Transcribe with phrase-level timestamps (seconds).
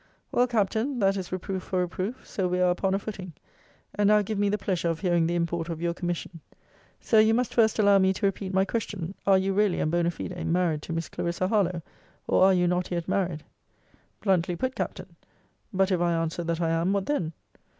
[0.31, 2.27] Well, Captain, that is reproof for reproof.
[2.27, 3.33] So we are upon a footing.
[3.93, 6.39] And now give me the pleasure of hearing the import of your commission.
[6.99, 10.11] Sir, you must first allow me to repeat my question: Are you really, and bonâ
[10.11, 11.83] fide, married to Miss Clarissa Harlowe?
[12.27, 13.43] or are you not yet married?
[14.23, 15.15] Bluntly put, Captain.
[15.71, 17.33] But if I answer that I am, what then?